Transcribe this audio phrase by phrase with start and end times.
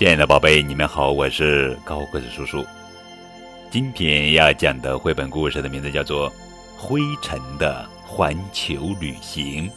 [0.00, 2.64] 亲爱的宝贝，你们好，我是高个子叔叔。
[3.70, 6.30] 今天要讲的绘本故事的名字叫做
[6.78, 9.68] 《灰尘的环球旅行》，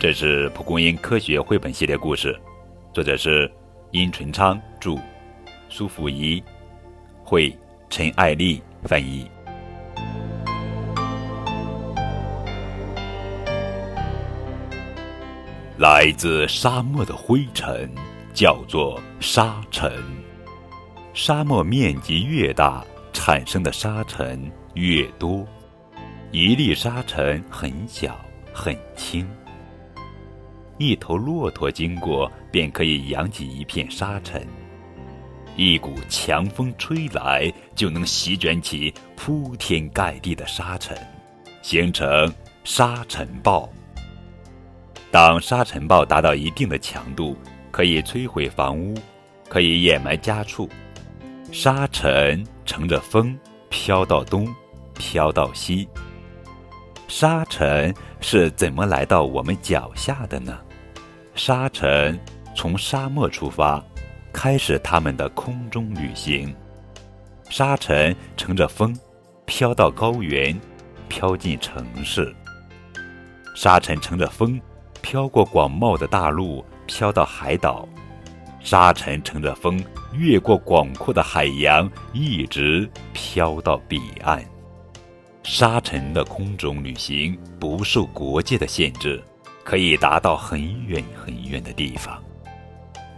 [0.00, 2.36] 这是蒲公英科学绘本系列故事，
[2.92, 3.48] 作者是
[3.92, 4.98] 殷纯昌著，
[5.68, 6.42] 苏福怡
[7.22, 7.56] 绘，
[7.88, 9.30] 陈爱丽翻译。
[15.76, 17.88] 来自沙漠的灰尘。
[18.32, 19.92] 叫做沙尘。
[21.14, 25.46] 沙漠面积越大，产生的沙尘越多。
[26.30, 28.16] 一粒沙尘很小
[28.52, 29.28] 很轻，
[30.76, 34.46] 一头骆驼经过便可以扬起一片沙尘。
[35.56, 40.96] 一股强风吹来，就能席卷起铺天盖地的沙尘，
[41.62, 42.32] 形成
[42.62, 43.68] 沙尘暴。
[45.10, 47.36] 当沙尘暴达到一定的强度，
[47.78, 48.92] 可以摧毁房屋，
[49.48, 50.68] 可以掩埋家畜。
[51.52, 54.52] 沙尘乘着风飘到东，
[54.94, 55.88] 飘到西。
[57.06, 60.58] 沙尘是怎么来到我们脚下的呢？
[61.36, 62.18] 沙尘
[62.52, 63.80] 从沙漠出发，
[64.32, 66.52] 开始他们的空中旅行。
[67.48, 68.92] 沙尘乘着风
[69.46, 70.60] 飘到高原，
[71.08, 72.34] 飘进城市。
[73.54, 74.60] 沙尘乘着风
[75.00, 76.64] 飘过广袤的大陆。
[76.88, 77.86] 飘到海岛，
[78.60, 79.80] 沙尘乘着风
[80.12, 84.44] 越过广阔的海洋，一直飘到彼岸。
[85.44, 89.22] 沙尘的空中旅行不受国界的限制，
[89.62, 92.20] 可以达到很远很远的地方。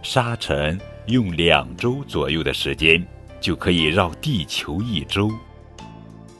[0.03, 3.05] 沙尘用两周左右的时间
[3.39, 5.31] 就可以绕地球一周。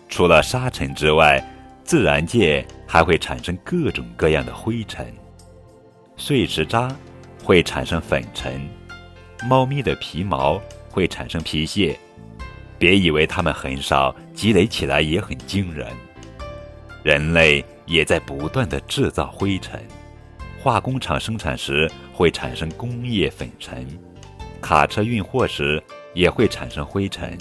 [0.09, 1.41] 除了沙尘之外，
[1.83, 5.13] 自然界还会产生各种各样的灰尘、
[6.17, 6.93] 碎石渣。
[7.43, 8.61] 会产生粉尘，
[9.47, 11.97] 猫咪的皮毛会产生皮屑。
[12.77, 15.87] 别以为它们很少，积累起来也很惊人。
[17.03, 19.79] 人类也在不断的制造灰尘，
[20.59, 23.87] 化工厂生产时会产生工业粉尘，
[24.61, 25.81] 卡车运货时
[26.13, 27.37] 也会产生灰尘。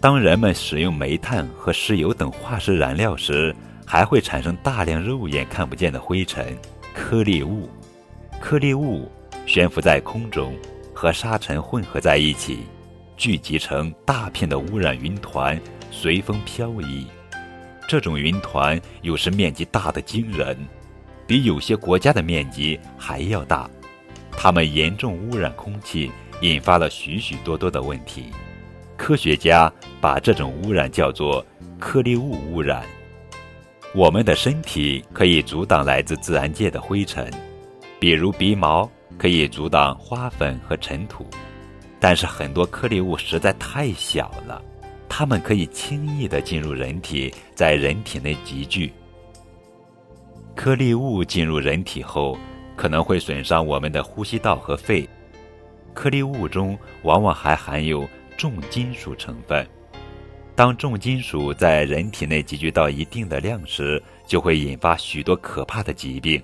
[0.00, 3.54] 当人们使用煤炭和石油等化石燃料时，
[3.86, 6.56] 还会产生大量肉眼看不见的灰尘——
[6.94, 7.68] 颗粒物。
[8.40, 9.10] 颗粒物。
[9.46, 10.56] 悬浮在空中，
[10.94, 12.60] 和沙尘混合在一起，
[13.16, 15.60] 聚集成大片的污染云团，
[15.90, 17.06] 随风飘移。
[17.86, 20.56] 这种云团有时面积大得惊人，
[21.26, 23.68] 比有些国家的面积还要大。
[24.32, 28.32] 它们严重污染空气，引发了许许多多的问题。
[28.96, 31.44] 科学家把这种污染叫做
[31.78, 32.82] 颗粒物污染。
[33.94, 37.30] 我们的身体可以阻挡来自自然界的灰尘，
[38.00, 38.90] 比如鼻毛。
[39.16, 41.26] 可以阻挡花粉和尘土，
[41.98, 44.62] 但是很多颗粒物实在太小了，
[45.08, 48.92] 它们可以轻易地进入人体，在人体内集聚。
[50.54, 52.38] 颗粒物进入人体后，
[52.76, 55.08] 可能会损伤我们的呼吸道和肺。
[55.92, 59.66] 颗粒物中往往还含有重金属成分，
[60.56, 66.42] 当重金属在人体内集聚到一定的量时，就会引发许多可怕的疾病。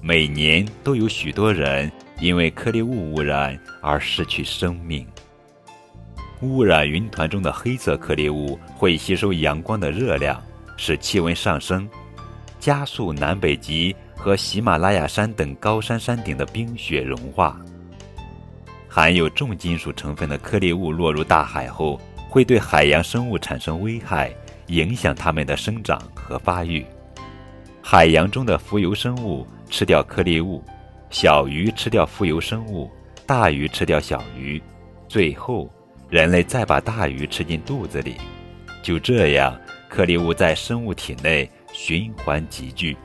[0.00, 5.06] 每年都有许多人因为颗粒物污染而失去生命。
[6.40, 10.40] 污染云团中的黑色颗粒物会吸收阳光的热量，
[10.76, 11.88] 使气温上升，
[12.60, 17.60] 加速南北极和喜马拉雅山等高山山顶的冰雪融化。
[18.88, 24.32] 含有重金属成分的颗粒物落入大海后，会对海洋生物产生危害，
[24.68, 26.86] 影响它们的生长和发育。
[27.82, 29.44] 海洋中的浮游生物。
[29.68, 30.62] 吃掉颗粒物，
[31.10, 32.90] 小鱼吃掉浮游生物，
[33.26, 34.62] 大鱼吃掉小鱼，
[35.08, 35.70] 最后
[36.08, 38.16] 人类再把大鱼吃进肚子里。
[38.82, 39.58] 就这样，
[39.88, 42.96] 颗粒物在生物体内循环集聚。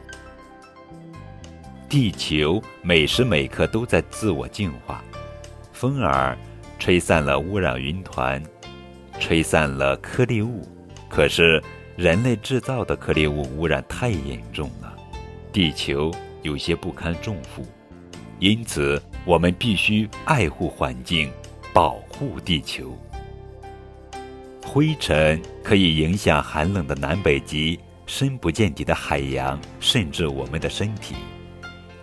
[1.89, 5.03] 地球每时每刻都在自我净化。
[5.71, 6.37] 风儿
[6.79, 8.41] 吹散了污染云团，
[9.19, 10.67] 吹散了颗粒物，
[11.09, 11.61] 可是
[11.95, 14.95] 人类制造的颗粒物污染太严重了，
[15.51, 16.11] 地球。
[16.43, 17.65] 有些不堪重负，
[18.39, 21.31] 因此我们必须爱护环境，
[21.73, 22.95] 保护地球。
[24.65, 31.15] 灰尘可以影响寒冷的南北极、深不见底的海洋，甚至我们的身体，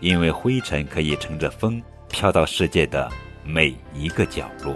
[0.00, 3.10] 因为灰尘可以乘着风飘到世界的
[3.44, 4.74] 每一个角落。